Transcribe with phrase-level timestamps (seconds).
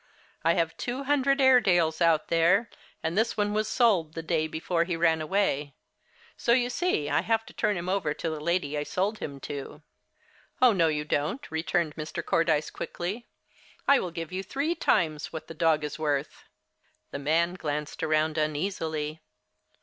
[0.43, 2.71] "I have two hundred Airedales out there,
[3.03, 5.75] and this one was sold the day before he ran away.
[6.35, 9.39] So you see I have to turn him over to the lady I sold him
[9.41, 9.83] to."
[10.59, 12.25] "Oh, no, you don't," returned Mr.
[12.25, 13.27] Cordyce quickly.
[13.87, 16.45] "I will give you three times what the dog is worth."
[17.11, 19.21] The man glanced around uneasily.